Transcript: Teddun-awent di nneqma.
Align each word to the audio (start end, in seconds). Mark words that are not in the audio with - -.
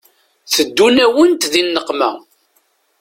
Teddun-awent 0.53 1.43
di 1.53 1.61
nneqma. 1.63 2.09